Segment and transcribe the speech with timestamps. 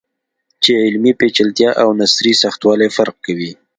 [0.63, 3.51] چې علمي پیچلتیا او نثري سختوالی فرق کوي.